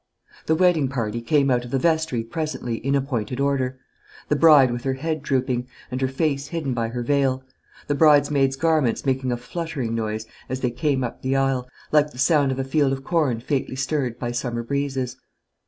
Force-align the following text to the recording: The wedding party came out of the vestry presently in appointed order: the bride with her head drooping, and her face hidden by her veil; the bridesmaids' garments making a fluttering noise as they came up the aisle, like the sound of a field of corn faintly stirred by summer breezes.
The 0.47 0.55
wedding 0.55 0.87
party 0.87 1.21
came 1.21 1.51
out 1.51 1.63
of 1.63 1.69
the 1.69 1.77
vestry 1.77 2.23
presently 2.23 2.77
in 2.79 2.95
appointed 2.95 3.39
order: 3.39 3.77
the 4.29 4.35
bride 4.35 4.71
with 4.71 4.83
her 4.83 4.95
head 4.95 5.21
drooping, 5.21 5.67
and 5.91 6.01
her 6.01 6.07
face 6.07 6.47
hidden 6.47 6.73
by 6.73 6.87
her 6.87 7.03
veil; 7.03 7.43
the 7.85 7.93
bridesmaids' 7.93 8.55
garments 8.55 9.05
making 9.05 9.31
a 9.31 9.37
fluttering 9.37 9.93
noise 9.93 10.25
as 10.49 10.61
they 10.61 10.71
came 10.71 11.03
up 11.03 11.21
the 11.21 11.35
aisle, 11.35 11.69
like 11.91 12.09
the 12.09 12.17
sound 12.17 12.51
of 12.51 12.57
a 12.57 12.63
field 12.63 12.93
of 12.93 13.03
corn 13.03 13.39
faintly 13.41 13.75
stirred 13.75 14.17
by 14.17 14.31
summer 14.31 14.63
breezes. 14.63 15.17